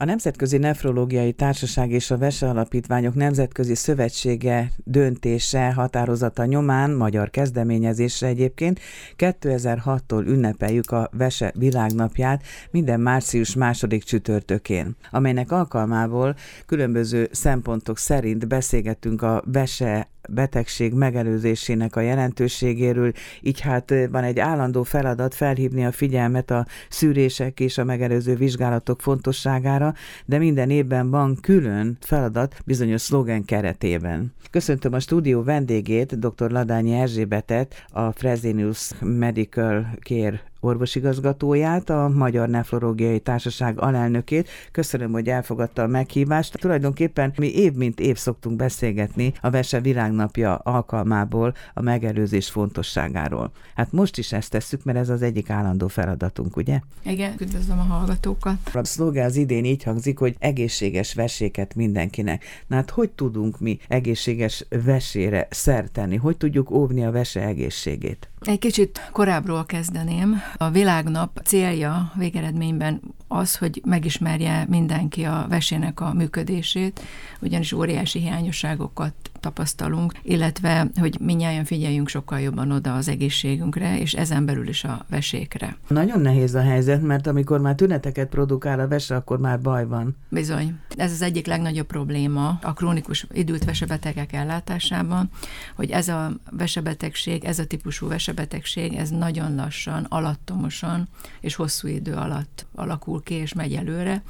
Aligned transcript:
A 0.00 0.04
Nemzetközi 0.04 0.58
Nefrológiai 0.58 1.32
Társaság 1.32 1.90
és 1.90 2.10
a 2.10 2.18
Vese 2.18 2.48
Alapítványok 2.48 3.14
Nemzetközi 3.14 3.74
Szövetsége 3.74 4.70
döntése, 4.84 5.72
határozata 5.72 6.44
nyomán, 6.44 6.90
magyar 6.90 7.30
kezdeményezésre 7.30 8.26
egyébként 8.26 8.80
2006-tól 9.16 10.26
ünnepeljük 10.26 10.90
a 10.90 11.10
Vese 11.12 11.52
világnapját 11.54 12.42
minden 12.70 13.00
március 13.00 13.54
második 13.54 14.04
csütörtökén, 14.04 14.96
amelynek 15.10 15.52
alkalmából 15.52 16.36
különböző 16.66 17.28
szempontok 17.32 17.98
szerint 17.98 18.48
beszélgetünk 18.48 19.22
a 19.22 19.42
Vese 19.46 20.08
betegség 20.30 20.92
megelőzésének 20.92 21.96
a 21.96 22.00
jelentőségéről, 22.00 23.12
így 23.40 23.60
hát 23.60 23.94
van 24.10 24.24
egy 24.24 24.38
állandó 24.38 24.82
feladat 24.82 25.34
felhívni 25.34 25.84
a 25.84 25.92
figyelmet 25.92 26.50
a 26.50 26.66
szűrések 26.88 27.60
és 27.60 27.78
a 27.78 27.84
megelőző 27.84 28.34
vizsgálatok 28.34 29.00
fontosságára, 29.00 29.94
de 30.24 30.38
minden 30.38 30.70
évben 30.70 31.10
van 31.10 31.38
külön 31.40 31.96
feladat 32.00 32.56
bizonyos 32.64 33.00
szlogen 33.00 33.44
keretében. 33.44 34.32
Köszöntöm 34.50 34.92
a 34.92 35.00
stúdió 35.00 35.42
vendégét, 35.42 36.18
dr. 36.18 36.50
Ladányi 36.50 36.92
Erzsébetet, 36.92 37.84
a 37.90 38.12
Fresenius 38.12 38.90
Medical 39.00 39.86
Care 40.00 40.49
orvosigazgatóját, 40.60 41.90
a 41.90 42.08
Magyar 42.08 42.48
Nefrológiai 42.48 43.18
Társaság 43.18 43.80
alelnökét. 43.80 44.48
Köszönöm, 44.72 45.12
hogy 45.12 45.28
elfogadta 45.28 45.82
a 45.82 45.86
meghívást. 45.86 46.58
Tulajdonképpen 46.58 47.32
mi 47.36 47.54
év 47.54 47.72
mint 47.72 48.00
év 48.00 48.16
szoktunk 48.16 48.56
beszélgetni 48.56 49.32
a 49.40 49.50
Vese 49.50 49.80
Világnapja 49.80 50.54
alkalmából 50.54 51.54
a 51.74 51.82
megelőzés 51.82 52.50
fontosságáról. 52.50 53.52
Hát 53.74 53.92
most 53.92 54.18
is 54.18 54.32
ezt 54.32 54.50
tesszük, 54.50 54.84
mert 54.84 54.98
ez 54.98 55.08
az 55.08 55.22
egyik 55.22 55.50
állandó 55.50 55.88
feladatunk, 55.88 56.56
ugye? 56.56 56.80
Igen, 57.02 57.34
üdvözlöm 57.40 57.78
a 57.78 57.82
hallgatókat. 57.82 58.56
A 58.72 58.84
szlogán 58.84 59.26
az 59.26 59.36
idén 59.36 59.64
így 59.64 59.82
hangzik, 59.82 60.18
hogy 60.18 60.36
egészséges 60.38 61.14
veséket 61.14 61.74
mindenkinek. 61.74 62.44
Na 62.66 62.76
hát 62.76 62.90
hogy 62.90 63.10
tudunk 63.10 63.60
mi 63.60 63.78
egészséges 63.88 64.66
vesére 64.84 65.46
szerteni? 65.50 66.16
Hogy 66.16 66.36
tudjuk 66.36 66.70
óvni 66.70 67.04
a 67.04 67.10
vese 67.10 67.40
egészségét? 67.40 68.29
Egy 68.40 68.58
kicsit 68.58 69.08
korábbról 69.12 69.66
kezdeném. 69.66 70.42
A 70.56 70.70
világnap 70.70 71.40
célja 71.44 72.12
végeredményben 72.14 73.00
az, 73.28 73.56
hogy 73.56 73.82
megismerje 73.84 74.66
mindenki 74.68 75.24
a 75.24 75.46
vesének 75.48 76.00
a 76.00 76.12
működését, 76.14 77.00
ugyanis 77.40 77.72
óriási 77.72 78.18
hiányosságokat 78.18 79.14
tapasztalunk, 79.40 80.12
illetve, 80.22 80.86
hogy 81.00 81.18
minnyáján 81.20 81.64
figyeljünk 81.64 82.08
sokkal 82.08 82.40
jobban 82.40 82.70
oda 82.70 82.94
az 82.94 83.08
egészségünkre, 83.08 83.98
és 83.98 84.12
ezen 84.12 84.44
belül 84.44 84.68
is 84.68 84.84
a 84.84 85.04
vesékre. 85.08 85.76
Nagyon 85.88 86.20
nehéz 86.20 86.54
a 86.54 86.60
helyzet, 86.60 87.02
mert 87.02 87.26
amikor 87.26 87.60
már 87.60 87.74
tüneteket 87.74 88.28
produkál 88.28 88.80
a 88.80 88.88
vese, 88.88 89.14
akkor 89.14 89.38
már 89.38 89.60
baj 89.60 89.86
van. 89.86 90.16
Bizony. 90.28 90.78
Ez 90.96 91.12
az 91.12 91.22
egyik 91.22 91.46
legnagyobb 91.46 91.86
probléma 91.86 92.58
a 92.62 92.72
krónikus 92.72 93.26
idült 93.32 93.64
vesebetegek 93.64 94.32
ellátásában, 94.32 95.30
hogy 95.76 95.90
ez 95.90 96.08
a 96.08 96.32
vesebetegség, 96.50 97.44
ez 97.44 97.58
a 97.58 97.66
típusú 97.66 98.08
vesebetegség, 98.08 98.94
ez 98.94 99.10
nagyon 99.10 99.54
lassan, 99.54 100.06
alattomosan 100.08 101.08
és 101.40 101.54
hosszú 101.54 101.88
idő 101.88 102.12
alatt 102.12 102.66
alakul 102.74 103.22
ki 103.22 103.34
és 103.34 103.52
megy 103.52 103.74
előre, 103.74 104.22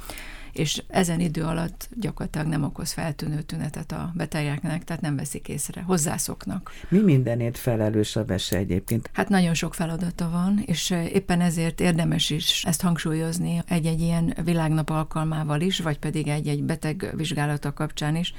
és 0.53 0.83
ezen 0.87 1.19
idő 1.19 1.43
alatt 1.43 1.89
gyakorlatilag 1.99 2.47
nem 2.47 2.63
okoz 2.63 2.91
feltűnő 2.91 3.41
tünetet 3.41 3.91
a 3.91 4.11
betegeknek, 4.15 4.83
tehát 4.83 5.01
nem 5.01 5.15
veszik 5.15 5.47
észre, 5.47 5.81
hozzászoknak. 5.81 6.71
Mi 6.89 6.99
mindenért 6.99 7.57
felelős 7.57 8.15
a 8.15 8.25
vese 8.25 8.57
egyébként? 8.57 9.09
Hát 9.13 9.29
nagyon 9.29 9.53
sok 9.53 9.73
feladata 9.73 10.29
van, 10.29 10.63
és 10.65 10.89
éppen 10.89 11.41
ezért 11.41 11.81
érdemes 11.81 12.29
is 12.29 12.63
ezt 12.65 12.81
hangsúlyozni 12.81 13.61
egy-egy 13.67 14.01
ilyen 14.01 14.33
világnap 14.43 14.89
alkalmával 14.89 15.61
is, 15.61 15.79
vagy 15.79 15.99
pedig 15.99 16.27
egy-egy 16.27 16.63
beteg 16.63 17.13
vizsgálata 17.15 17.73
kapcsán 17.73 18.15
is, 18.15 18.33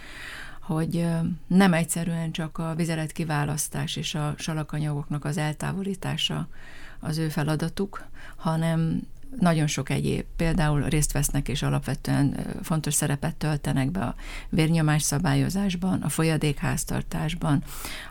hogy 0.63 1.07
nem 1.47 1.73
egyszerűen 1.73 2.31
csak 2.33 2.59
a 2.59 2.75
vizelet 2.75 3.13
kiválasztás 3.13 3.97
és 3.97 4.15
a 4.15 4.35
salakanyagoknak 4.39 5.25
az 5.25 5.37
eltávolítása 5.37 6.49
az 7.01 7.19
ő 7.19 7.29
feladatuk, 7.29 8.05
hanem 8.37 9.03
nagyon 9.41 9.67
sok 9.67 9.91
egyéb, 9.91 10.25
például 10.37 10.83
részt 10.83 11.13
vesznek 11.13 11.49
és 11.49 11.63
alapvetően 11.63 12.37
fontos 12.63 12.95
szerepet 12.95 13.37
töltenek 13.37 13.91
be 13.91 14.01
a 14.01 14.15
vérnyomás 14.49 15.03
szabályozásban, 15.03 16.03
a 16.03 16.09
folyadékháztartásban, 16.09 17.63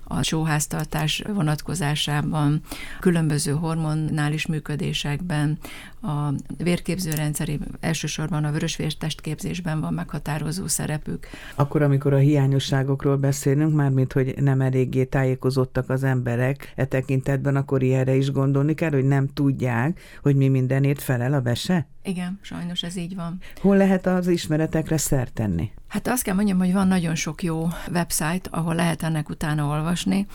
a 0.03 0.21
sóháztartás 0.21 1.23
vonatkozásában, 1.33 2.61
különböző 2.99 3.51
hormonális 3.51 4.45
működésekben, 4.45 5.57
a 6.01 6.33
vérképzőrendszeri, 6.57 7.59
elsősorban 7.79 8.43
a 8.43 8.51
vörösvértestképzésben 8.51 9.81
van 9.81 9.93
meghatározó 9.93 10.67
szerepük. 10.67 11.27
Akkor, 11.55 11.81
amikor 11.81 12.13
a 12.13 12.17
hiányosságokról 12.17 13.17
beszélünk, 13.17 13.75
mármint, 13.75 14.13
hogy 14.13 14.33
nem 14.37 14.61
eléggé 14.61 15.03
tájékozottak 15.03 15.89
az 15.89 16.03
emberek 16.03 16.73
e 16.75 16.85
tekintetben, 16.85 17.55
akkor 17.55 17.83
ilyenre 17.83 18.15
is 18.15 18.31
gondolni 18.31 18.73
kell, 18.73 18.91
hogy 18.91 19.05
nem 19.05 19.27
tudják, 19.33 19.99
hogy 20.21 20.35
mi 20.35 20.47
mindenért 20.47 21.01
felel 21.01 21.33
a 21.33 21.41
vese? 21.41 21.87
Igen, 22.03 22.39
sajnos 22.41 22.83
ez 22.83 22.95
így 22.95 23.15
van. 23.15 23.39
Hol 23.59 23.77
lehet 23.77 24.05
az 24.05 24.27
ismeretekre 24.27 24.97
szert 24.97 25.33
tenni? 25.33 25.71
Hát 25.87 26.07
azt 26.07 26.23
kell 26.23 26.35
mondjam, 26.35 26.57
hogy 26.57 26.73
van 26.73 26.87
nagyon 26.87 27.15
sok 27.15 27.43
jó 27.43 27.67
website, 27.91 28.49
ahol 28.49 28.75
lehet 28.75 29.03
ennek 29.03 29.29
utána 29.29 29.65
olvasni, 29.65 30.27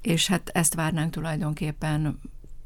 és 0.00 0.26
hát 0.26 0.50
ezt 0.52 0.74
várnánk 0.74 1.10
tulajdonképpen 1.10 2.18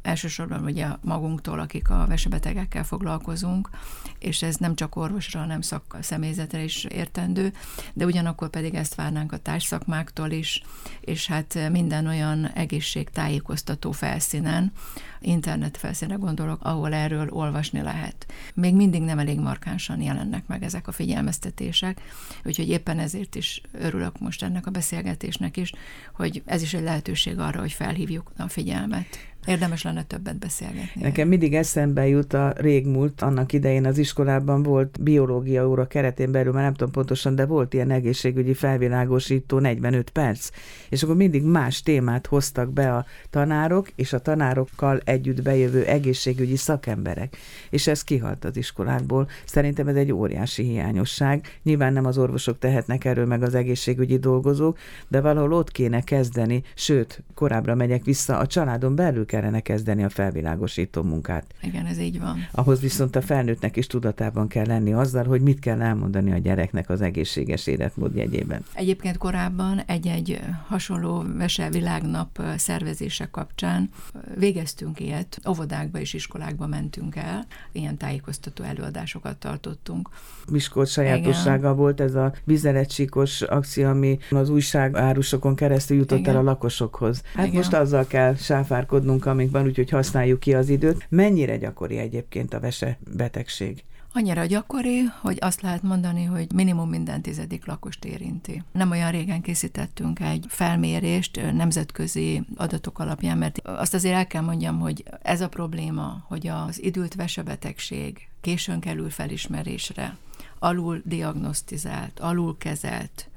elsősorban 0.03 0.65
ugye 0.65 0.87
magunktól, 1.01 1.59
akik 1.59 1.91
a 1.91 2.07
vesebetegekkel 2.09 2.85
foglalkozunk, 2.85 3.71
és 4.19 4.43
ez 4.43 4.57
nem 4.57 4.75
csak 4.75 4.97
orvosra, 4.97 5.41
hanem 5.41 5.61
szak 5.61 5.97
személyzetre 6.01 6.63
is 6.63 6.85
értendő, 6.85 7.53
de 7.93 8.05
ugyanakkor 8.05 8.49
pedig 8.49 8.75
ezt 8.75 8.95
várnánk 8.95 9.33
a 9.33 9.37
társszakmáktól 9.37 10.31
is, 10.31 10.63
és 11.01 11.27
hát 11.27 11.71
minden 11.71 12.07
olyan 12.07 12.47
egészségtájékoztató 12.47 13.93
felszínen, 13.93 14.73
internet 15.21 15.77
felszínre 15.77 16.15
gondolok, 16.15 16.65
ahol 16.65 16.95
erről 16.95 17.29
olvasni 17.31 17.81
lehet. 17.83 18.27
Még 18.55 18.75
mindig 18.75 19.03
nem 19.03 19.19
elég 19.19 19.39
markánsan 19.39 20.01
jelennek 20.01 20.47
meg 20.47 20.63
ezek 20.63 20.89
a 20.89 20.93
figyelmeztetések, 20.93 22.01
úgyhogy 22.45 22.69
éppen 22.69 22.99
ezért 22.99 23.35
is 23.35 23.61
örülök 23.73 24.19
most 24.19 24.43
ennek 24.43 24.67
a 24.67 24.71
beszélgetésnek 24.71 25.57
is, 25.57 25.73
hogy 26.13 26.43
ez 26.47 26.63
is 26.63 26.75
egy 26.75 26.83
lehetőség 26.83 27.39
arra, 27.39 27.61
hogy 27.61 27.73
felhívjuk 27.73 28.33
a 28.37 28.49
figyelmet. 28.49 29.07
Érdemes 29.47 29.83
lenne 29.83 30.03
többet 30.03 30.39
beszélgetni. 30.39 31.03
Nekem 31.03 31.29
mindig 31.29 31.55
eszembe 31.55 32.07
jut 32.07 32.33
a 32.33 32.53
régmúlt, 32.57 33.23
annak 33.23 33.53
idején 33.53 33.87
az 33.87 33.99
iskolában 33.99 34.63
volt 34.63 35.03
biológia 35.03 35.69
óra 35.69 35.87
keretén 35.87 36.33
belül, 36.33 36.53
már 36.53 36.63
nem 36.63 36.75
tudom 36.75 36.93
pontosan, 36.93 37.35
de 37.35 37.47
volt 37.47 37.75
ilyen 37.75 37.91
egészségügyi 37.91 38.55
felvilágosító 38.55 39.59
45 39.59 40.11
perc, 40.11 40.49
és 40.89 41.03
akkor 41.03 41.17
mindig 41.17 41.43
más 41.43 41.83
témát 41.83 42.27
hoztak 42.27 42.73
be 42.73 42.95
a 42.95 43.07
tanárok, 43.31 43.91
és 43.95 44.13
a 44.13 44.19
tanárokkal 44.19 45.01
együtt 45.05 45.43
bejövő 45.43 45.85
egészségügyi 45.85 46.57
szakemberek. 46.57 47.37
És 47.71 47.87
ez 47.87 48.05
kihalt 48.05 48.45
az 48.45 48.57
iskolákból. 48.57 49.29
Szerintem 49.45 49.89
ez 49.89 49.97
egy 49.97 50.13
óriási 50.13 50.63
hiányosság. 50.63 51.59
Nyilván 51.63 51.93
nem 51.93 52.05
az 52.05 52.19
orvosok 52.19 52.59
tehetnek 52.59 53.05
erről, 53.05 53.27
meg 53.27 53.43
az 53.43 53.55
egészségügyi 53.55 54.19
dolgozók, 54.19 54.79
de 55.09 55.21
valahol 55.21 55.53
ott 55.53 55.71
kéne 55.71 56.01
kezdeni, 56.01 56.63
sőt, 56.75 57.23
korábbra 57.35 57.75
megyek 57.75 58.05
vissza, 58.05 58.39
a 58.39 58.47
családon 58.47 58.95
belül 58.95 59.29
kellene 59.31 59.61
kezdeni 59.61 60.05
a 60.05 60.09
felvilágosító 60.09 61.03
munkát. 61.03 61.45
Igen, 61.63 61.87
ez 61.87 61.99
így 61.99 62.21
van. 62.21 62.49
Ahhoz 62.53 62.81
viszont 62.81 63.17
a 63.17 63.23
felnőttnek 63.23 63.77
is 63.77 63.87
tudatában 63.87 64.49
kell 64.49 64.67
lenni 64.67 64.93
azzal, 64.93 65.25
hogy 65.25 65.41
mit 65.41 65.59
kell 65.59 65.83
elmondani 65.83 66.33
a 66.33 66.39
gyereknek 66.39 66.89
az 66.89 67.01
egészséges 67.01 67.67
életmód 67.67 68.15
jegyében. 68.15 68.65
Egyébként 68.75 69.17
korábban 69.17 69.83
egy-egy 69.87 70.41
hasonló 70.67 71.25
Vese 71.37 71.71
Világnap 71.71 72.43
szervezése 72.57 73.29
kapcsán 73.31 73.91
végeztünk 74.39 75.01
ilyet, 75.01 75.41
óvodákba 75.49 75.99
és 75.99 76.15
iskolákba 76.15 76.67
mentünk 76.67 77.17
el, 77.17 77.47
ilyen 77.73 77.97
tájékoztató 77.97 78.65
előadásokat 78.65 79.37
tartottunk. 79.37 80.09
Miskolc 80.51 80.91
sajátossága 80.91 81.59
Igen. 81.59 81.77
volt 81.77 82.01
ez 82.01 82.15
a 82.15 82.33
vizeletsikos 82.45 83.43
akció, 83.43 83.89
ami 83.89 84.19
az 84.31 84.49
újságárusokon 84.49 85.55
keresztül 85.55 85.97
jutott 85.97 86.19
Igen. 86.19 86.35
el 86.35 86.41
a 86.41 86.45
lakosokhoz. 86.45 87.23
Hát 87.35 87.47
Igen. 87.47 87.57
most 87.57 87.73
azzal 87.73 88.07
kell 88.07 88.35
sáfárkodnunk, 88.35 89.20
amik 89.27 89.51
van, 89.51 89.67
úgyhogy 89.67 89.91
használjuk 89.91 90.41
ki 90.41 90.55
az 90.55 90.69
időt. 90.69 91.07
Mennyire 91.09 91.57
gyakori 91.57 91.99
egyébként 91.99 92.55
a 92.55 92.61
vese 92.61 92.99
betegség? 93.17 93.85
Annyira 94.13 94.45
gyakori, 94.45 95.03
hogy 95.21 95.39
azt 95.41 95.61
lehet 95.61 95.83
mondani, 95.83 96.25
hogy 96.25 96.53
minimum 96.55 96.89
minden 96.89 97.23
tizedik 97.23 97.67
lakost 97.67 98.05
érinti. 98.05 98.63
Nem 98.73 98.91
olyan 98.91 99.11
régen 99.11 99.41
készítettünk 99.41 100.21
egy 100.21 100.45
felmérést 100.49 101.41
nemzetközi 101.53 102.43
adatok 102.57 102.99
alapján, 102.99 103.39
mert 103.39 103.61
azt 103.65 103.95
azért 103.95 104.15
el 104.15 104.27
kell 104.27 104.43
mondjam, 104.43 104.79
hogy 104.79 105.05
ez 105.23 105.41
a 105.41 105.49
probléma, 105.49 106.25
hogy 106.29 106.47
az 106.47 106.83
idült 106.83 107.15
vesebetegség 107.15 108.29
későn 108.41 108.81
kerül 108.81 109.11
felismerésre, 109.11 110.17
alul 110.59 111.03
diagnosztizált, 111.05 112.21
alul 112.21 112.57
kezelt, 112.59 113.30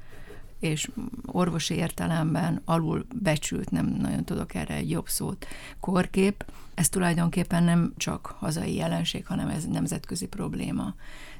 és 0.64 0.90
orvosi 1.26 1.74
értelemben 1.74 2.60
alul 2.64 3.06
becsült, 3.22 3.70
nem 3.70 3.86
nagyon 3.86 4.24
tudok 4.24 4.54
erre 4.54 4.74
egy 4.74 4.90
jobb 4.90 5.08
szót, 5.08 5.46
korkép, 5.80 6.44
ez 6.74 6.88
tulajdonképpen 6.88 7.62
nem 7.62 7.92
csak 7.96 8.34
hazai 8.38 8.74
jelenség, 8.74 9.26
hanem 9.26 9.48
ez 9.48 9.64
nemzetközi 9.64 10.26
probléma. 10.26 10.94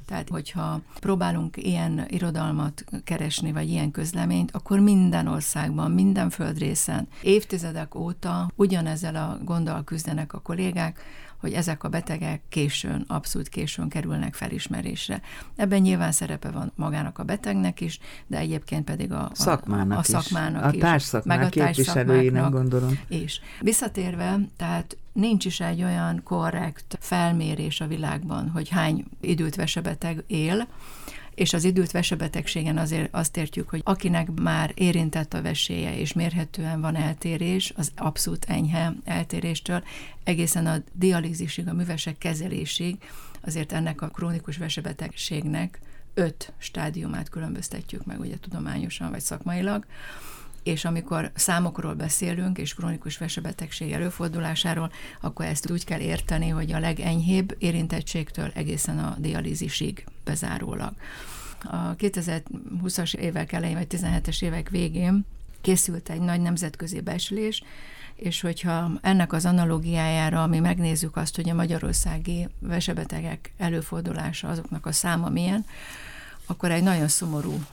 Tehát, 0.06 0.28
hogyha 0.28 0.80
próbálunk 1.00 1.56
ilyen 1.56 2.04
irodalmat 2.08 2.84
keresni, 3.04 3.52
vagy 3.52 3.68
ilyen 3.68 3.90
közleményt, 3.90 4.50
akkor 4.50 4.78
minden 4.78 5.26
országban, 5.26 5.90
minden 5.90 6.30
földrészen, 6.30 7.08
évtizedek 7.22 7.94
óta 7.94 8.50
ugyanezzel 8.54 9.16
a 9.16 9.38
gonddal 9.44 9.84
küzdenek 9.84 10.32
a 10.32 10.40
kollégák, 10.40 11.00
hogy 11.44 11.52
ezek 11.52 11.84
a 11.84 11.88
betegek 11.88 12.42
későn, 12.48 13.04
abszolút 13.06 13.48
későn 13.48 13.88
kerülnek 13.88 14.34
felismerésre. 14.34 15.20
Ebben 15.56 15.80
nyilván 15.80 16.12
szerepe 16.12 16.50
van 16.50 16.72
magának 16.74 17.18
a 17.18 17.22
betegnek 17.22 17.80
is, 17.80 17.98
de 18.26 18.38
egyébként 18.38 18.84
pedig 18.84 19.12
a, 19.12 19.30
szakmának 19.32 19.96
a, 19.96 20.00
a 20.00 20.02
szakmának 20.02 20.74
is. 20.74 20.82
A 20.82 20.84
társszakmák 20.84 21.38
meg 21.38 21.46
a 21.46 21.50
képviselőinek 21.50 22.50
gondolom. 22.50 22.98
És 23.08 23.40
visszatérve, 23.60 24.38
tehát 24.56 24.96
nincs 25.12 25.44
is 25.44 25.60
egy 25.60 25.82
olyan 25.82 26.20
korrekt 26.22 26.98
felmérés 27.00 27.80
a 27.80 27.86
világban, 27.86 28.50
hogy 28.50 28.68
hány 28.68 29.04
időt 29.20 29.54
vesebeteg 29.54 30.24
él, 30.26 30.66
és 31.34 31.52
az 31.52 31.64
időt 31.64 31.90
vesebetegségen 31.90 32.78
azért 32.78 33.14
azt 33.14 33.36
értjük, 33.36 33.68
hogy 33.68 33.80
akinek 33.84 34.30
már 34.30 34.72
érintett 34.74 35.34
a 35.34 35.42
veséje, 35.42 35.96
és 35.98 36.12
mérhetően 36.12 36.80
van 36.80 36.96
eltérés, 36.96 37.72
az 37.76 37.92
abszolút 37.96 38.44
enyhe 38.44 38.94
eltéréstől, 39.04 39.84
egészen 40.24 40.66
a 40.66 40.82
dialízisig, 40.92 41.68
a 41.68 41.72
művesek 41.72 42.18
kezelésig, 42.18 42.96
azért 43.40 43.72
ennek 43.72 44.02
a 44.02 44.08
krónikus 44.08 44.56
vesebetegségnek 44.56 45.80
öt 46.14 46.52
stádiumát 46.58 47.28
különböztetjük 47.28 48.04
meg, 48.04 48.20
ugye 48.20 48.36
tudományosan 48.40 49.10
vagy 49.10 49.20
szakmailag, 49.20 49.86
és 50.64 50.84
amikor 50.84 51.30
számokról 51.34 51.94
beszélünk, 51.94 52.58
és 52.58 52.74
krónikus 52.74 53.18
vesebetegség 53.18 53.92
előfordulásáról, 53.92 54.92
akkor 55.20 55.44
ezt 55.44 55.70
úgy 55.70 55.84
kell 55.84 56.00
érteni, 56.00 56.48
hogy 56.48 56.72
a 56.72 56.78
legenyhébb 56.78 57.56
érintettségtől 57.58 58.50
egészen 58.54 58.98
a 58.98 59.16
dialízisig 59.18 60.04
bezárólag. 60.24 60.92
A 61.62 61.96
2020-as 61.96 63.14
évek 63.14 63.52
elején, 63.52 63.76
vagy 63.76 63.86
17-es 63.90 64.42
évek 64.42 64.68
végén 64.68 65.24
készült 65.60 66.08
egy 66.08 66.20
nagy 66.20 66.40
nemzetközi 66.40 67.00
becslés, 67.00 67.62
és 68.14 68.40
hogyha 68.40 68.90
ennek 69.00 69.32
az 69.32 69.44
analógiájára 69.44 70.46
mi 70.46 70.58
megnézzük 70.58 71.16
azt, 71.16 71.36
hogy 71.36 71.48
a 71.48 71.54
magyarországi 71.54 72.48
vesebetegek 72.58 73.52
előfordulása 73.58 74.48
azoknak 74.48 74.86
a 74.86 74.92
száma 74.92 75.28
milyen, 75.28 75.66
akkor 76.46 76.70
egy 76.70 76.82
nagyon 76.82 77.08
szomorú 77.08 77.64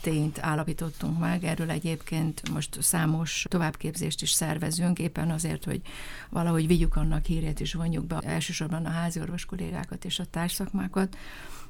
tényt 0.00 0.38
állapítottunk 0.38 1.18
meg, 1.18 1.44
erről 1.44 1.70
egyébként 1.70 2.50
most 2.50 2.82
számos 2.82 3.46
továbbképzést 3.48 4.22
is 4.22 4.30
szervezünk, 4.30 4.98
éppen 4.98 5.30
azért, 5.30 5.64
hogy 5.64 5.80
valahogy 6.28 6.66
vigyük 6.66 6.96
annak 6.96 7.24
hírét 7.24 7.60
és 7.60 7.74
vonjuk 7.74 8.04
be 8.04 8.18
elsősorban 8.18 8.86
a 8.86 8.90
házi 8.90 9.20
orvos 9.20 9.44
kollégákat 9.44 10.04
és 10.04 10.18
a 10.18 10.24
társszakmákat, 10.24 11.16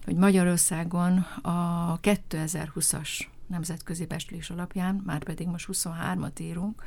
hogy 0.05 0.15
Magyarországon 0.17 1.19
a 1.43 1.99
2020-as 2.01 3.09
nemzetközi 3.47 4.07
beslés 4.07 4.51
alapján, 4.51 5.03
már 5.07 5.23
pedig 5.25 5.47
most 5.47 5.69
23-at 5.73 6.41
írunk, 6.41 6.83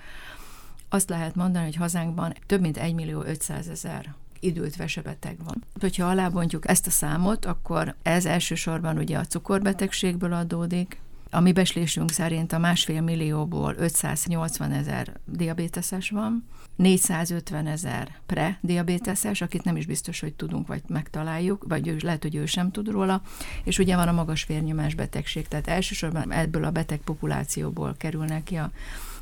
azt 0.90 1.10
lehet 1.10 1.36
mondani, 1.36 1.66
hogy 1.66 1.76
hazánkban 1.76 2.34
több 2.46 2.62
mint 2.62 2.78
1 2.78 2.94
millió 2.94 3.22
500 3.22 3.68
ezer 3.68 4.14
időt 4.40 4.76
vesebeteg 4.76 5.38
van. 5.46 5.64
Hogyha 5.80 6.08
alábontjuk 6.08 6.68
ezt 6.68 6.88
a 6.88 6.90
számot, 6.90 7.46
akkor 7.46 7.96
ez 8.02 8.26
elsősorban 8.26 8.98
ugye 8.98 9.18
a 9.18 9.26
cukorbetegségből 9.26 10.34
adódik, 10.34 11.02
a 11.34 11.40
mi 11.40 11.52
beslésünk 11.52 12.12
szerint 12.12 12.54
a 12.54 12.58
másfél 12.58 13.02
millióból 13.02 13.76
580 13.78 14.72
ezer 14.72 15.20
diabéteses 15.26 16.10
van, 16.10 16.44
450 16.76 17.68
ezer 17.68 18.08
pre-diabéteses, 18.26 19.42
akit 19.42 19.64
nem 19.64 19.78
is 19.78 19.86
biztos, 19.86 20.20
hogy 20.20 20.34
tudunk, 20.34 20.68
vagy 20.68 20.82
megtaláljuk, 20.88 21.66
vagy 21.68 21.88
ő, 21.88 21.98
lehet, 22.02 22.22
hogy 22.22 22.36
ő 22.36 22.46
sem 22.46 22.72
tud 22.72 22.88
róla, 22.88 23.22
és 23.64 23.80
ugye 23.80 23.96
van 23.96 24.08
a 24.08 24.12
magas 24.12 24.46
vérnyomás 24.46 24.96
betegség, 24.96 25.48
tehát 25.48 25.68
elsősorban 25.68 26.32
ebből 26.32 26.64
a 26.64 26.72
beteg 26.72 27.00
populációból 27.00 27.96
kerülnek 27.98 28.44
ki 28.44 28.56
a 28.56 28.72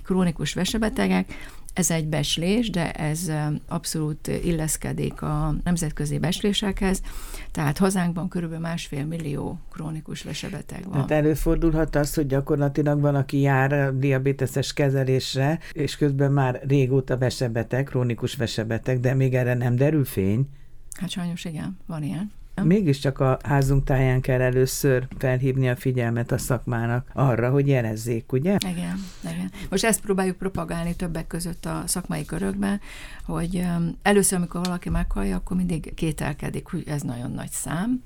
krónikus 0.03 0.53
vesebetegek, 0.53 1.33
ez 1.73 1.91
egy 1.91 2.07
beslés, 2.07 2.69
de 2.69 2.91
ez 2.91 3.31
abszolút 3.68 4.27
illeszkedik 4.27 5.21
a 5.21 5.56
nemzetközi 5.63 6.19
beslésekhez, 6.19 7.01
tehát 7.51 7.77
hazánkban 7.77 8.27
körülbelül 8.27 8.63
másfél 8.63 9.06
millió 9.06 9.59
krónikus 9.71 10.23
vesebeteg 10.23 10.83
van. 10.89 11.00
Hát 11.00 11.12
előfordulhat 11.12 11.95
az, 11.95 12.13
hogy 12.13 12.27
gyakorlatilag 12.27 13.01
van, 13.01 13.15
aki 13.15 13.39
jár 13.39 13.97
diabéteses 13.97 14.73
kezelésre, 14.73 15.59
és 15.71 15.97
közben 15.97 16.31
már 16.31 16.62
régóta 16.68 17.18
vesebeteg, 17.18 17.83
krónikus 17.83 18.35
vesebeteg, 18.35 19.00
de 19.00 19.13
még 19.13 19.33
erre 19.33 19.53
nem 19.53 19.75
derül 19.75 20.06
fény. 20.06 20.47
Hát 21.00 21.09
sajnos 21.09 21.45
igen, 21.45 21.77
van 21.85 22.03
ilyen. 22.03 22.31
Mégiscsak 22.63 23.19
a 23.19 23.39
házunk 23.44 23.83
táján 23.83 24.21
kell 24.21 24.42
először 24.42 25.07
felhívni 25.18 25.69
a 25.69 25.75
figyelmet 25.75 26.31
a 26.31 26.38
szakmának 26.38 27.09
arra, 27.13 27.50
hogy 27.50 27.68
jelezzék, 27.68 28.31
ugye? 28.31 28.57
Igen, 28.69 29.03
igen. 29.24 29.51
Most 29.69 29.83
ezt 29.83 30.01
próbáljuk 30.01 30.38
propagálni 30.38 30.95
többek 30.95 31.27
között 31.27 31.65
a 31.65 31.83
szakmai 31.86 32.25
körökben, 32.25 32.81
hogy 33.25 33.65
először, 34.01 34.38
amikor 34.38 34.62
valaki 34.63 34.89
meghallja, 34.89 35.36
akkor 35.36 35.57
mindig 35.57 35.94
kételkedik, 35.94 36.68
hogy 36.68 36.83
ez 36.88 37.01
nagyon 37.01 37.31
nagy 37.31 37.51
szám, 37.51 38.03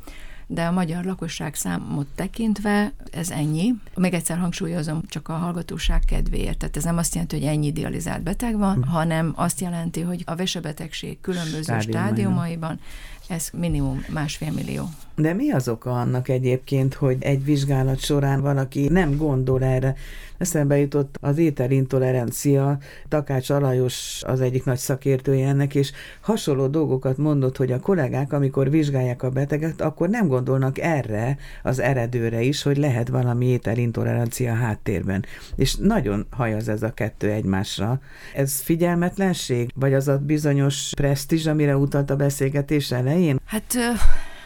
de 0.48 0.66
a 0.66 0.72
magyar 0.72 1.04
lakosság 1.04 1.56
számot 1.56 2.08
tekintve 2.16 2.94
ez 3.12 3.30
ennyi. 3.30 3.74
Még 3.96 4.14
egyszer 4.14 4.38
hangsúlyozom, 4.38 5.02
csak 5.08 5.28
a 5.28 5.34
hallgatóság 5.34 6.02
kedvéért. 6.08 6.58
Tehát 6.58 6.78
ez 6.78 6.84
nem 6.84 6.98
azt 6.98 7.14
jelenti, 7.14 7.36
hogy 7.36 7.46
ennyi 7.48 7.66
idealizált 7.66 8.24
beteg 8.24 8.58
van, 8.58 8.84
hm. 8.84 8.90
hanem 8.90 9.34
azt 9.36 9.62
jelenti, 9.62 10.02
hogy 10.02 10.24
a 10.26 10.36
vesebetegség 10.36 11.22
különböző 11.22 11.80
stádiumaiban 11.80 12.80
ez 13.30 13.50
minimum 13.54 14.06
másfél 14.10 14.52
millió. 14.52 14.90
De 15.16 15.34
mi 15.34 15.52
az 15.52 15.68
oka 15.68 15.92
annak 15.92 16.30
egyébként, 16.30 16.94
hogy 16.94 17.18
egy 17.20 17.44
vizsgálat 17.44 18.00
során 18.00 18.42
valaki 18.42 18.88
nem 18.88 19.18
gondol 19.18 19.64
erre? 19.64 19.96
Eszembe 20.38 20.78
jutott 20.78 21.18
az 21.22 21.38
ételintolerancia, 21.38 22.78
Takács 23.08 23.50
Alajos 23.50 24.22
az 24.26 24.42
egyik 24.42 24.64
nagy 24.64 24.78
szakértője 24.78 25.48
ennek, 25.48 25.76
és 25.76 25.92
hasonló 26.22 26.68
dolgokat 26.68 27.18
mondott, 27.18 27.58
hogy 27.58 27.72
a 27.72 27.80
kollégák, 27.80 28.34
amikor 28.34 28.70
vizsgálják 28.70 29.24
a 29.24 29.30
beteget, 29.30 29.82
akkor 29.82 30.10
nem 30.10 30.28
gondolnak 30.28 30.80
erre 30.80 31.38
az 31.64 31.80
eredőre 31.80 32.42
is, 32.42 32.64
hogy 32.64 32.78
lehet 32.78 33.08
valami 33.08 33.46
ételintolerancia 33.46 34.54
háttérben. 34.54 35.26
És 35.56 35.76
nagyon 35.76 36.26
hajaz 36.30 36.70
ez 36.70 36.84
a 36.84 36.94
kettő 36.94 37.32
egymásra. 37.32 38.00
Ez 38.34 38.60
figyelmetlenség? 38.60 39.72
Vagy 39.76 39.94
az 39.94 40.08
a 40.08 40.18
bizonyos 40.18 40.92
presztízs, 40.96 41.46
amire 41.46 41.78
utalt 41.78 42.10
a 42.10 42.16
beszélgetés 42.16 42.92
elején? 42.92 43.15
Hát 43.46 43.78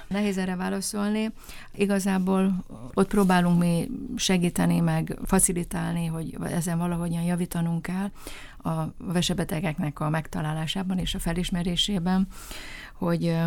Nehéz 0.09 0.37
erre 0.37 0.55
válaszolni. 0.55 1.31
Igazából 1.73 2.65
ott 2.93 3.07
próbálunk 3.07 3.59
mi 3.59 3.89
segíteni, 4.15 4.79
meg 4.79 5.17
facilitálni, 5.23 6.05
hogy 6.05 6.37
ezen 6.43 6.77
valahogyan 6.77 7.21
javítanunk 7.21 7.81
kell 7.81 8.11
a 8.63 8.93
vesebetegeknek 8.97 9.99
a 9.99 10.09
megtalálásában 10.09 10.97
és 10.97 11.15
a 11.15 11.19
felismerésében, 11.19 12.27
hogy 12.93 13.37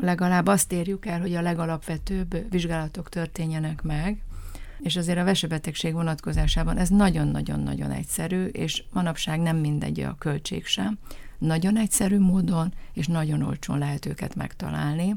legalább 0.00 0.46
azt 0.46 0.72
érjük 0.72 1.06
el, 1.06 1.20
hogy 1.20 1.34
a 1.34 1.42
legalapvetőbb 1.42 2.50
vizsgálatok 2.50 3.08
történjenek 3.08 3.82
meg, 3.82 4.22
és 4.80 4.96
azért 4.96 5.18
a 5.18 5.24
vesebetegség 5.24 5.92
vonatkozásában 5.92 6.78
ez 6.78 6.88
nagyon-nagyon-nagyon 6.88 7.90
egyszerű, 7.90 8.44
és 8.44 8.84
manapság 8.92 9.40
nem 9.40 9.56
mindegy 9.56 10.00
a 10.00 10.16
költség 10.18 10.66
sem 10.66 10.98
nagyon 11.44 11.76
egyszerű 11.78 12.18
módon 12.18 12.72
és 12.92 13.06
nagyon 13.06 13.42
olcsón 13.42 13.78
lehet 13.78 14.06
őket 14.06 14.34
megtalálni, 14.34 15.14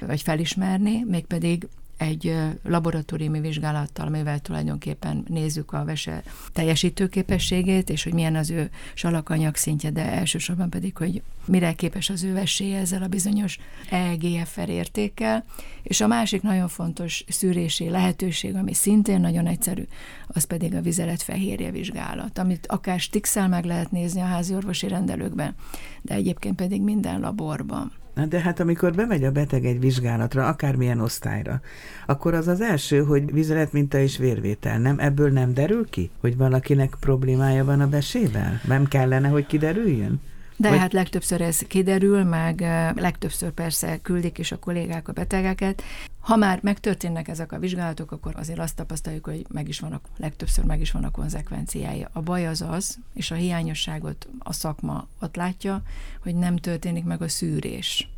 vagy 0.00 0.22
felismerni, 0.22 1.04
mégpedig 1.04 1.68
egy 2.00 2.36
laboratóriumi 2.62 3.40
vizsgálattal, 3.40 4.06
amivel 4.06 4.38
tulajdonképpen 4.38 5.24
nézzük 5.28 5.72
a 5.72 5.84
vese 5.84 6.22
teljesítőképességét, 6.52 7.90
és 7.90 8.04
hogy 8.04 8.12
milyen 8.12 8.36
az 8.36 8.50
ő 8.50 8.70
salakanyag 8.94 9.56
szintje, 9.56 9.90
de 9.90 10.12
elsősorban 10.12 10.70
pedig, 10.70 10.96
hogy 10.96 11.22
mire 11.44 11.72
képes 11.72 12.10
az 12.10 12.22
ő 12.22 12.32
veséje 12.32 12.78
ezzel 12.78 13.02
a 13.02 13.08
bizonyos 13.08 13.58
EGFR 13.90 14.68
értékkel. 14.68 15.44
És 15.82 16.00
a 16.00 16.06
másik 16.06 16.42
nagyon 16.42 16.68
fontos 16.68 17.24
szűrési 17.28 17.88
lehetőség, 17.88 18.54
ami 18.54 18.74
szintén 18.74 19.20
nagyon 19.20 19.46
egyszerű, 19.46 19.86
az 20.26 20.44
pedig 20.44 20.74
a 20.74 20.80
vizelet 20.80 21.22
fehérje 21.22 21.70
vizsgálat, 21.70 22.38
amit 22.38 22.66
akár 22.66 23.00
stixel 23.00 23.48
meg 23.48 23.64
lehet 23.64 23.90
nézni 23.90 24.20
a 24.20 24.24
házi 24.24 24.54
orvosi 24.54 24.88
rendelőkben, 24.88 25.54
de 26.02 26.14
egyébként 26.14 26.56
pedig 26.56 26.82
minden 26.82 27.20
laborban. 27.20 27.99
Na 28.14 28.26
de 28.26 28.40
hát 28.40 28.60
amikor 28.60 28.94
bemegy 28.94 29.24
a 29.24 29.30
beteg 29.30 29.64
egy 29.64 29.80
vizsgálatra, 29.80 30.46
akármilyen 30.46 31.00
osztályra, 31.00 31.60
akkor 32.06 32.34
az 32.34 32.48
az 32.48 32.60
első, 32.60 33.04
hogy 33.04 33.32
vizeletminta 33.32 33.98
és 33.98 34.16
vérvétel, 34.16 34.78
nem? 34.78 34.98
Ebből 34.98 35.30
nem 35.30 35.54
derül 35.54 35.88
ki, 35.90 36.10
hogy 36.20 36.36
valakinek 36.36 36.96
problémája 37.00 37.64
van 37.64 37.80
a 37.80 37.88
besével? 37.88 38.60
Nem 38.66 38.88
kellene, 38.88 39.28
hogy 39.28 39.46
kiderüljön? 39.46 40.20
De 40.60 40.68
Vagy... 40.68 40.78
hát 40.78 40.92
legtöbbször 40.92 41.40
ez 41.40 41.58
kiderül, 41.58 42.24
meg 42.24 42.60
legtöbbször 42.96 43.50
persze 43.50 43.98
küldik 44.02 44.38
is 44.38 44.52
a 44.52 44.58
kollégák 44.58 45.08
a 45.08 45.12
betegeket. 45.12 45.82
Ha 46.20 46.36
már 46.36 46.58
megtörténnek 46.62 47.28
ezek 47.28 47.52
a 47.52 47.58
vizsgálatok, 47.58 48.12
akkor 48.12 48.32
azért 48.36 48.58
azt 48.58 48.76
tapasztaljuk, 48.76 49.24
hogy 49.24 49.46
meg 49.48 49.68
is 49.68 49.80
van 49.80 49.92
a, 49.92 50.00
legtöbbször 50.16 50.64
meg 50.64 50.80
is 50.80 50.90
van 50.90 51.04
a 51.04 51.10
konzekvenciája. 51.10 52.08
A 52.12 52.20
baj 52.20 52.46
az 52.46 52.62
az, 52.62 52.98
és 53.14 53.30
a 53.30 53.34
hiányosságot 53.34 54.28
a 54.38 54.52
szakma 54.52 55.06
ott 55.20 55.36
látja, 55.36 55.82
hogy 56.22 56.34
nem 56.34 56.56
történik 56.56 57.04
meg 57.04 57.22
a 57.22 57.28
szűrés. 57.28 58.08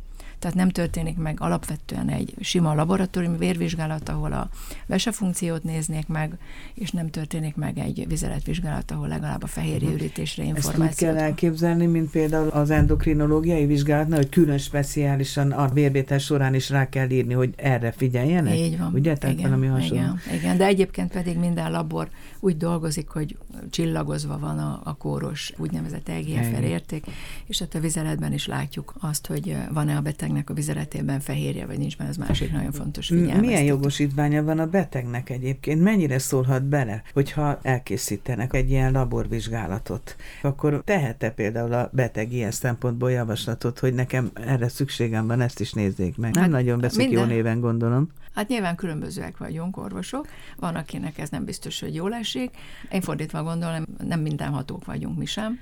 Tehát 0.43 0.57
nem 0.57 0.69
történik 0.69 1.17
meg 1.17 1.37
alapvetően 1.39 2.09
egy 2.09 2.35
sima 2.39 2.73
laboratóriumi 2.73 3.37
vérvizsgálat, 3.37 4.09
ahol 4.09 4.33
a 4.33 4.49
vesefunkciót 4.85 5.63
néznék 5.63 6.07
meg, 6.07 6.37
és 6.73 6.91
nem 6.91 7.09
történik 7.09 7.55
meg 7.55 7.77
egy 7.77 8.05
vizeletvizsgálat, 8.07 8.91
ahol 8.91 9.07
legalább 9.07 9.43
a 9.43 9.47
fehérjőrítésre 9.47 10.43
információt. 10.43 10.87
Ezt 10.89 11.01
úgy 11.01 11.07
kell 11.07 11.17
elképzelni, 11.17 11.85
mint 11.85 12.09
például 12.11 12.47
az 12.47 12.69
endokrinológiai 12.69 13.65
vizsgálatnál, 13.65 14.17
hogy 14.17 14.29
külön 14.29 14.57
speciálisan 14.57 15.51
a 15.51 15.67
vérvétel 15.67 16.17
során 16.17 16.53
is 16.53 16.69
rá 16.69 16.89
kell 16.89 17.09
írni, 17.09 17.33
hogy 17.33 17.53
erre 17.55 17.91
figyeljenek? 17.91 18.55
Így 18.55 18.77
van. 18.77 18.93
Ugye? 18.93 19.17
Tehát 19.17 19.37
igen, 19.37 19.49
valami 19.49 19.67
hasonló. 19.67 20.03
Igen, 20.03 20.19
igen, 20.33 20.57
de 20.57 20.65
egyébként 20.65 21.11
pedig 21.11 21.37
minden 21.37 21.71
labor 21.71 22.09
úgy 22.39 22.57
dolgozik, 22.57 23.09
hogy 23.09 23.37
csillagozva 23.69 24.39
van 24.39 24.59
a, 24.59 24.81
a 24.83 24.93
kóros 24.93 25.53
úgynevezett 25.57 26.09
EGFR 26.09 26.63
érték, 26.63 27.05
és 27.45 27.59
hát 27.59 27.75
a 27.75 27.79
vizeletben 27.79 28.33
is 28.33 28.47
látjuk 28.47 28.93
azt, 28.99 29.27
hogy 29.27 29.57
van-e 29.73 29.95
a 29.95 30.01
betegnek 30.33 30.49
a 30.49 30.53
vizeletében 30.53 31.19
fehérje, 31.19 31.65
vagy 31.65 31.77
nincs, 31.77 31.97
mert 31.97 32.09
ez 32.09 32.17
másik 32.17 32.51
nagyon 32.51 32.71
fontos 32.71 33.07
figyelmeztető. 33.07 33.45
Milyen 33.45 33.63
jogosítványa 33.63 34.43
van 34.43 34.59
a 34.59 34.65
betegnek 34.65 35.29
egyébként? 35.29 35.81
Mennyire 35.81 36.19
szólhat 36.19 36.63
bele, 36.63 37.03
hogyha 37.13 37.59
elkészítenek 37.61 38.53
egy 38.53 38.69
ilyen 38.69 38.91
laborvizsgálatot? 38.91 40.15
Akkor 40.41 40.81
tehet-e 40.85 41.29
például 41.29 41.73
a 41.73 41.89
beteg 41.93 42.33
ilyen 42.33 42.51
szempontból 42.51 43.11
javaslatot, 43.11 43.79
hogy 43.79 43.93
nekem 43.93 44.31
erre 44.33 44.67
szükségem 44.67 45.27
van, 45.27 45.41
ezt 45.41 45.59
is 45.59 45.73
nézzék 45.73 46.17
meg? 46.17 46.33
Nem 46.33 46.41
hát 46.41 46.51
nagyon 46.51 46.79
veszik 46.79 46.97
minden... 46.97 47.19
jó 47.19 47.25
néven, 47.25 47.59
gondolom. 47.59 48.09
Hát 48.35 48.47
nyilván 48.47 48.75
különbözőek 48.75 49.37
vagyunk, 49.37 49.77
orvosok. 49.77 50.27
Van, 50.57 50.75
akinek 50.75 51.17
ez 51.17 51.29
nem 51.29 51.45
biztos, 51.45 51.79
hogy 51.79 51.95
jól 51.95 52.13
esik. 52.13 52.49
Én 52.91 53.01
fordítva 53.01 53.43
gondolom, 53.43 53.83
nem 54.07 54.19
minden 54.19 54.49
hatók 54.49 54.85
vagyunk 54.85 55.17
mi 55.17 55.25
sem. 55.25 55.59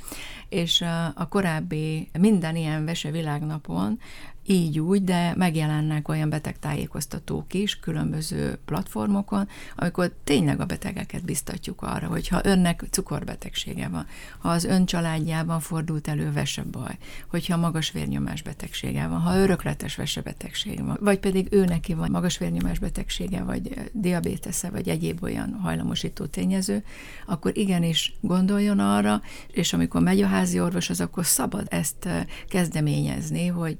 És 0.50 0.84
a 1.16 1.28
korábbi 1.28 2.10
minden 2.20 2.56
ilyen 2.56 2.86
vese 2.86 3.12
világnapon 3.12 4.00
így 4.46 4.80
úgy, 4.80 5.04
de 5.04 5.34
megjelennek 5.38 6.08
olyan 6.08 6.30
betegtájékoztatók 6.30 7.54
is 7.54 7.80
különböző 7.80 8.58
platformokon, 8.66 9.48
amikor 9.76 10.12
tényleg 10.24 10.60
a 10.60 10.66
betegeket 10.66 11.26
biztatjuk 11.26 11.82
arra, 11.82 12.08
hogy 12.08 12.28
ha 12.28 12.42
önnek 12.44 12.84
cukorbetegsége 12.90 13.88
van, 13.88 14.06
ha 14.40 14.50
az 14.50 14.64
ön 14.64 14.86
családjában 14.86 15.60
fordult 15.60 16.08
elő 16.08 16.32
vesebaj, 16.32 16.98
hogyha 17.28 17.58
magas 17.58 17.92
vérnyomás 17.92 18.42
betegsége 18.42 19.08
van, 19.08 19.20
ha 19.20 19.38
örökletes 19.38 19.96
vesebetegség 19.96 20.86
van, 20.86 20.98
vagy 21.02 21.20
pedig 21.20 21.48
ő 21.52 21.66
neki 21.66 21.94
van 21.94 22.12
magas 22.12 22.38
vérnyomás 22.38 22.80
betegsége, 22.80 23.44
vagy 23.44 23.90
diabétesze, 23.92 24.70
vagy 24.70 24.90
egyéb 24.90 25.24
olyan 25.24 25.60
hajlamosító 25.62 26.26
tényező, 26.26 26.84
akkor 27.26 27.58
igenis 27.58 28.14
gondoljon 28.22 28.80
arra, 28.80 29.22
és 29.48 29.74
amikor 29.74 30.02
megy 30.02 30.22
a 30.22 30.28
házi 30.28 30.60
orvos, 30.60 30.90
az 30.90 31.02
akkor 31.02 31.26
szabad 31.26 31.68
ezt 31.70 32.06
eh, 32.06 32.26
kezdeményezni, 32.48 33.48
hogy 33.48 33.78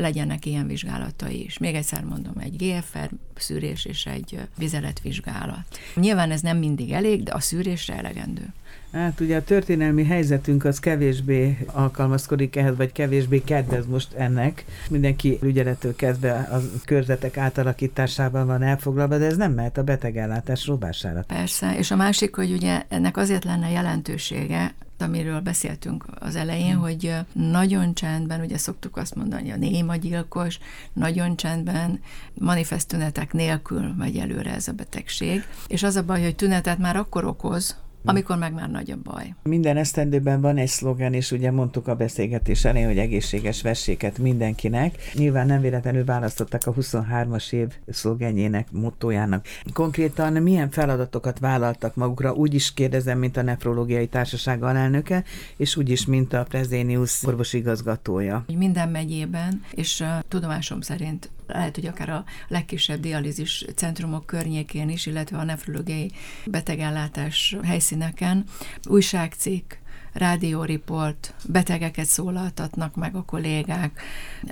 legyenek 0.00 0.46
ilyen 0.46 0.66
vizsgálatai 0.66 1.44
is. 1.44 1.58
Még 1.58 1.74
egyszer 1.74 2.04
mondom, 2.04 2.34
egy 2.38 2.56
GFR 2.56 3.10
szűrés 3.36 3.84
és 3.84 4.06
egy 4.06 4.38
vizeletvizsgálat. 4.58 5.64
Nyilván 5.94 6.30
ez 6.30 6.40
nem 6.40 6.58
mindig 6.58 6.90
elég, 6.90 7.22
de 7.22 7.32
a 7.32 7.40
szűrésre 7.40 7.96
elegendő. 7.96 8.52
Hát 8.92 9.20
ugye 9.20 9.36
a 9.36 9.44
történelmi 9.44 10.04
helyzetünk 10.04 10.64
az 10.64 10.80
kevésbé 10.80 11.66
alkalmazkodik 11.72 12.56
ehhez, 12.56 12.76
vagy 12.76 12.92
kevésbé 12.92 13.42
kedvez 13.44 13.86
most 13.86 14.12
ennek. 14.12 14.64
Mindenki 14.90 15.38
ügyelettől 15.42 15.96
kezdve 15.96 16.32
a 16.32 16.60
körzetek 16.84 17.36
átalakításában 17.36 18.46
van 18.46 18.62
elfoglalva, 18.62 19.18
de 19.18 19.24
ez 19.24 19.36
nem 19.36 19.52
mehet 19.52 19.78
a 19.78 19.82
betegellátás 19.82 20.66
robására. 20.66 21.24
Persze, 21.26 21.78
és 21.78 21.90
a 21.90 21.96
másik, 21.96 22.34
hogy 22.34 22.52
ugye 22.52 22.82
ennek 22.88 23.16
azért 23.16 23.44
lenne 23.44 23.70
jelentősége, 23.70 24.74
amiről 25.02 25.40
beszéltünk 25.40 26.04
az 26.18 26.36
elején, 26.36 26.72
hmm. 26.72 26.80
hogy 26.80 27.14
nagyon 27.32 27.94
csendben, 27.94 28.40
ugye 28.40 28.58
szoktuk 28.58 28.96
azt 28.96 29.14
mondani, 29.14 29.50
a 29.50 29.56
néma 29.56 29.96
gyilkos, 29.96 30.58
nagyon 30.92 31.36
csendben, 31.36 32.00
manifest 32.34 32.88
tünetek 32.88 33.32
nélkül 33.32 33.94
megy 33.98 34.16
előre 34.16 34.54
ez 34.54 34.68
a 34.68 34.72
betegség, 34.72 35.44
és 35.66 35.82
az 35.82 35.96
a 35.96 36.04
baj, 36.04 36.22
hogy 36.22 36.36
tünetet 36.36 36.78
már 36.78 36.96
akkor 36.96 37.24
okoz, 37.24 37.76
amikor 38.04 38.38
meg 38.38 38.52
már 38.52 38.70
nagy 38.70 38.90
a 38.90 38.96
baj. 39.02 39.34
Minden 39.42 39.76
esztendőben 39.76 40.40
van 40.40 40.56
egy 40.56 40.68
szlogen, 40.68 41.12
és 41.12 41.30
ugye 41.30 41.50
mondtuk 41.50 41.88
a 41.88 41.94
beszélgetés 41.94 42.64
elején, 42.64 42.86
hogy 42.86 42.98
egészséges 42.98 43.62
vesséket 43.62 44.18
mindenkinek. 44.18 44.94
Nyilván 45.14 45.46
nem 45.46 45.60
véletlenül 45.60 46.04
választottak 46.04 46.66
a 46.66 46.72
23-as 46.72 47.52
év 47.52 47.68
szlogenjének, 47.88 48.72
mottójának. 48.72 49.46
Konkrétan 49.72 50.32
milyen 50.32 50.70
feladatokat 50.70 51.38
vállaltak 51.38 51.94
magukra, 51.94 52.32
úgy 52.32 52.54
is 52.54 52.74
kérdezem, 52.74 53.18
mint 53.18 53.36
a 53.36 53.42
Nefrológiai 53.42 54.06
Társaság 54.06 54.62
alelnöke, 54.62 55.24
és 55.56 55.76
úgy 55.76 55.90
is, 55.90 56.06
mint 56.06 56.32
a 56.32 56.46
Prezénius 56.48 57.24
orvosigazgatója. 57.24 58.44
Minden 58.56 58.88
megyében, 58.88 59.62
és 59.70 60.00
a 60.00 60.22
tudomásom 60.28 60.80
szerint 60.80 61.30
lehet, 61.46 61.74
hogy 61.74 61.86
akár 61.86 62.08
a 62.08 62.24
legkisebb 62.48 63.00
dialízis 63.00 63.64
centrumok 63.74 64.26
környékén 64.26 64.88
is, 64.88 65.06
illetve 65.06 65.38
a 65.38 65.44
nefrológiai 65.44 66.10
betegellátás 66.46 67.56
helyszíneken 67.62 68.44
újságcikk, 68.88 69.72
rádióriport, 70.14 71.34
betegeket 71.48 72.06
szólaltatnak 72.06 72.94
meg 72.94 73.14
a 73.14 73.22
kollégák, 73.22 74.00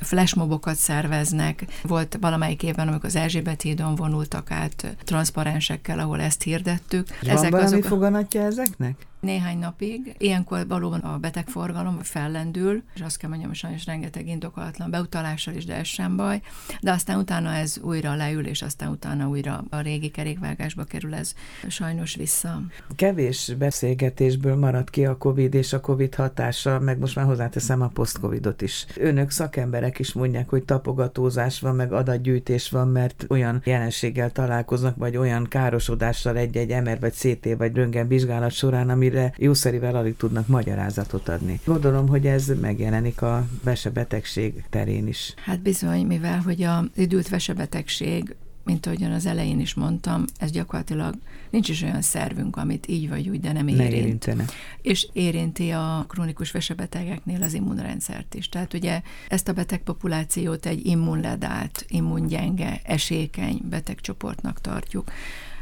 flashmobokat 0.00 0.76
szerveznek. 0.76 1.64
Volt 1.82 2.18
valamelyik 2.20 2.62
évben, 2.62 2.88
amikor 2.88 3.04
az 3.04 3.16
Erzsébet 3.16 3.62
hídon 3.62 3.94
vonultak 3.94 4.50
át 4.50 4.96
transzparensekkel, 5.04 5.98
ahol 5.98 6.20
ezt 6.20 6.42
hirdettük. 6.42 7.08
És 7.20 7.28
Ezek 7.28 7.50
van 7.50 7.60
valami 7.60 7.76
azok... 7.76 7.84
foganatja 7.84 8.42
ezeknek? 8.42 9.06
Néhány 9.22 9.58
napig. 9.58 10.14
Ilyenkor 10.18 10.66
valóban 10.66 11.00
a 11.00 11.18
betegforgalom 11.18 11.98
fellendül, 12.02 12.82
és 12.94 13.00
azt 13.00 13.16
kell 13.16 13.28
mondjam, 13.28 13.50
hogy 13.50 13.58
sajnos 13.58 13.86
rengeteg 13.86 14.26
indokolatlan 14.26 14.90
beutalással 14.90 15.54
is, 15.54 15.64
de 15.64 15.74
ez 15.74 15.86
sem 15.86 16.16
baj. 16.16 16.40
De 16.80 16.90
aztán 16.90 17.18
utána 17.18 17.52
ez 17.52 17.78
újra 17.82 18.14
leül, 18.14 18.46
és 18.46 18.62
aztán 18.62 18.90
utána 18.90 19.28
újra 19.28 19.64
a 19.70 19.80
régi 19.80 20.08
kerékvágásba 20.08 20.84
kerül 20.84 21.14
ez 21.14 21.34
sajnos 21.68 22.14
vissza. 22.14 22.62
Kevés 22.96 23.54
beszélgetésből 23.58 24.56
maradt 24.56 24.90
ki 24.90 25.06
a 25.06 25.16
COVID 25.16 25.54
és 25.54 25.72
a 25.72 25.80
COVID 25.80 26.14
hatása, 26.14 26.78
meg 26.78 26.98
most 26.98 27.16
már 27.16 27.24
hozzáteszem 27.24 27.82
a 27.82 27.88
post-COVIDot 27.88 28.62
is. 28.62 28.86
Önök 28.96 29.30
szakemberek 29.30 29.98
is 29.98 30.12
mondják, 30.12 30.48
hogy 30.48 30.64
tapogatózás 30.64 31.60
van, 31.60 31.74
meg 31.74 31.92
adatgyűjtés 31.92 32.70
van, 32.70 32.88
mert 32.88 33.26
olyan 33.28 33.60
jelenséggel 33.64 34.30
találkoznak, 34.30 34.96
vagy 34.96 35.16
olyan 35.16 35.46
károsodással 35.48 36.36
egy-egy 36.36 36.82
MR 36.82 37.00
vagy 37.00 37.12
CT 37.12 37.48
vagy 37.58 37.74
röntgen 37.74 38.08
vizsgálat 38.08 38.52
során, 38.52 38.90
ami 38.90 39.10
amire 39.12 39.34
jószerivel 39.36 39.96
alig 39.96 40.16
tudnak 40.16 40.46
magyarázatot 40.46 41.28
adni. 41.28 41.60
Gondolom, 41.64 42.08
hogy 42.08 42.26
ez 42.26 42.52
megjelenik 42.60 43.22
a 43.22 43.46
vesebetegség 43.62 44.64
terén 44.70 45.08
is. 45.08 45.34
Hát 45.44 45.60
bizony, 45.60 46.06
mivel 46.06 46.40
hogy 46.40 46.62
a 46.62 46.84
időt 46.94 47.28
vesebetegség 47.28 48.34
mint 48.64 48.86
ahogyan 48.86 49.12
az 49.12 49.26
elején 49.26 49.60
is 49.60 49.74
mondtam, 49.74 50.24
ez 50.38 50.50
gyakorlatilag 50.50 51.14
nincs 51.50 51.68
is 51.68 51.82
olyan 51.82 52.02
szervünk, 52.02 52.56
amit 52.56 52.88
így 52.88 53.08
vagy 53.08 53.28
úgy, 53.28 53.40
de 53.40 53.52
nem 53.52 53.68
érint. 53.68 53.92
érintene. 53.92 54.44
És 54.82 55.08
érinti 55.12 55.70
a 55.70 56.04
krónikus 56.08 56.50
vesebetegeknél 56.50 57.42
az 57.42 57.54
immunrendszert 57.54 58.34
is. 58.34 58.48
Tehát 58.48 58.74
ugye 58.74 59.02
ezt 59.28 59.48
a 59.48 59.52
betegpopulációt 59.52 60.66
egy 60.66 60.86
immunledált, 60.86 61.84
immungyenge, 61.88 62.80
esékeny 62.84 63.60
betegcsoportnak 63.70 64.60
tartjuk. 64.60 65.10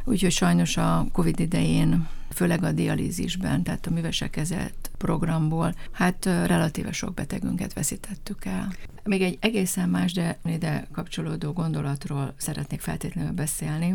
Úgyhogy 0.05 0.33
sajnos 0.33 0.77
a 0.77 1.07
COVID 1.13 1.41
idején, 1.41 2.07
főleg 2.35 2.65
a 2.65 2.73
dialízisben, 2.73 3.63
tehát 3.63 3.87
a 3.87 3.91
művesekezett 3.91 4.91
programból, 4.99 5.75
hát 5.93 6.25
relatíve 6.25 6.93
sok 6.93 7.15
betegünket 7.15 7.73
veszítettük 7.73 8.45
el. 8.45 8.73
Még 9.05 9.23
egy 9.23 9.39
egészen 9.41 9.89
más, 9.89 10.13
de 10.13 10.39
ide 10.45 10.87
kapcsolódó 10.93 11.53
gondolatról 11.53 12.35
szeretnék 12.37 12.81
feltétlenül 12.81 13.33
beszélni, 13.33 13.95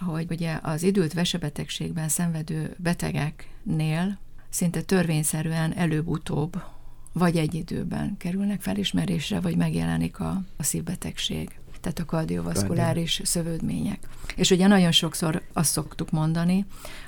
hogy 0.00 0.26
ugye 0.30 0.58
az 0.62 0.82
időt 0.82 1.12
vesebetegségben 1.12 2.08
szenvedő 2.08 2.74
betegeknél 2.78 4.18
szinte 4.48 4.82
törvényszerűen 4.82 5.76
előbb-utóbb 5.76 6.62
vagy 7.12 7.36
egy 7.36 7.54
időben 7.54 8.16
kerülnek 8.16 8.60
felismerésre, 8.60 9.40
vagy 9.40 9.56
megjelenik 9.56 10.20
a, 10.20 10.42
a 10.56 10.62
szívbetegség 10.62 11.50
tehát 11.84 11.98
a 11.98 12.04
kardiovaszkuláris 12.04 13.20
szövődmények. 13.24 13.98
És 14.36 14.50
ugye 14.50 14.66
nagyon 14.66 14.92
sokszor 14.92 15.42
azt 15.52 15.72
szoktuk 15.72 16.10
mondani, 16.10 16.66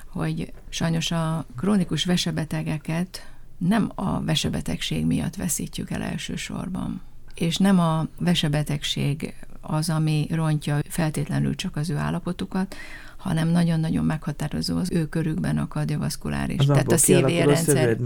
hogy 0.09 0.53
sajnos 0.69 1.11
a 1.11 1.45
krónikus 1.57 2.05
vesebetegeket 2.05 3.31
nem 3.57 3.91
a 3.95 4.21
vesebetegség 4.21 5.05
miatt 5.05 5.35
veszítjük 5.35 5.91
el 5.91 6.01
elsősorban, 6.01 7.01
és 7.33 7.57
nem 7.57 7.79
a 7.79 8.07
vesebetegség 8.19 9.33
az, 9.61 9.89
ami 9.89 10.27
rontja 10.29 10.79
feltétlenül 10.89 11.55
csak 11.55 11.75
az 11.75 11.89
ő 11.89 11.95
állapotukat, 11.95 12.75
hanem 13.27 13.47
nagyon-nagyon 13.47 14.05
meghatározó 14.05 14.77
az 14.77 14.91
ő 14.91 15.05
körükben 15.05 15.57
a 15.57 15.67
kardiovaszkuláris, 15.67 16.59
az 16.59 16.65
tehát 16.65 16.91
a 16.91 16.97
szívérrendszer. 16.97 17.97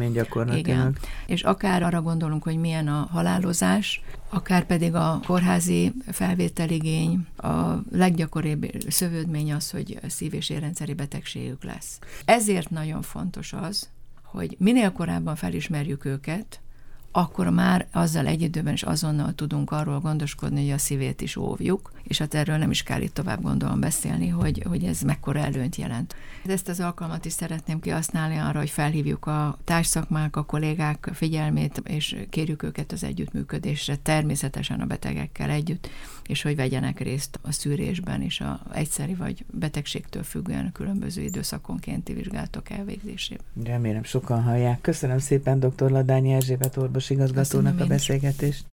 Igen. 0.57 0.97
És 1.25 1.43
akár 1.43 1.83
arra 1.83 2.01
gondolunk, 2.01 2.43
hogy 2.43 2.57
milyen 2.57 2.87
a 2.87 3.07
halálozás, 3.11 4.01
akár 4.29 4.65
pedig 4.65 4.95
a 4.95 5.19
kórházi 5.25 5.93
felvételigény, 6.07 7.25
a 7.37 7.75
leggyakoribb 7.91 8.65
szövődmény 8.87 9.53
az, 9.53 9.71
hogy 9.71 9.99
szív- 10.07 10.33
és 10.33 10.49
érrendszeri 10.49 10.93
betegségük 10.93 11.63
lesz. 11.63 11.99
Ezért 12.25 12.69
nagyon 12.69 13.01
fontos 13.01 13.53
az, 13.53 13.89
hogy 14.23 14.55
minél 14.59 14.91
korábban 14.91 15.35
felismerjük 15.35 16.05
őket, 16.05 16.59
akkor 17.11 17.49
már 17.49 17.87
azzal 17.91 18.27
egy 18.27 18.41
időben 18.41 18.73
is 18.73 18.83
azonnal 18.83 19.33
tudunk 19.35 19.71
arról 19.71 19.99
gondoskodni, 19.99 20.61
hogy 20.61 20.71
a 20.71 20.77
szívét 20.77 21.21
is 21.21 21.35
óvjuk, 21.35 21.91
és 22.03 22.17
hát 22.17 22.33
erről 22.33 22.57
nem 22.57 22.71
is 22.71 22.83
kell 22.83 23.01
itt 23.01 23.13
tovább 23.13 23.41
gondolom 23.41 23.79
beszélni, 23.79 24.27
hogy, 24.27 24.63
hogy 24.67 24.83
ez 24.83 25.01
mekkora 25.01 25.39
előnyt 25.39 25.75
jelent. 25.75 26.15
Ezt 26.45 26.69
az 26.69 26.79
alkalmat 26.79 27.25
is 27.25 27.33
szeretném 27.33 27.79
kihasználni 27.79 28.37
arra, 28.37 28.59
hogy 28.59 28.69
felhívjuk 28.69 29.25
a 29.25 29.57
társszakmák, 29.63 30.35
a 30.35 30.43
kollégák 30.43 31.09
figyelmét, 31.13 31.81
és 31.85 32.15
kérjük 32.29 32.63
őket 32.63 32.91
az 32.91 33.03
együttműködésre, 33.03 33.95
természetesen 33.95 34.79
a 34.79 34.85
betegekkel 34.85 35.49
együtt, 35.49 35.89
és 36.23 36.41
hogy 36.41 36.55
vegyenek 36.55 36.99
részt 36.99 37.39
a 37.41 37.51
szűrésben 37.51 38.21
és 38.21 38.39
a 38.39 38.59
egyszeri 38.73 39.13
vagy 39.13 39.45
betegségtől 39.51 40.23
függően 40.23 40.65
a 40.65 40.71
különböző 40.71 41.21
időszakonkénti 41.21 42.13
vizsgálatok 42.13 42.69
elvégzésében. 42.69 43.45
Remélem 43.63 44.03
sokan 44.03 44.43
hallják. 44.43 44.81
Köszönöm 44.81 45.19
szépen 45.19 45.59
dr. 45.59 45.91
Ladányi 45.91 46.33
Erzsébet 46.33 46.77
orvos 46.77 47.00
igazgatónak 47.09 47.79
a 47.79 47.85
beszélgetést. 47.85 48.65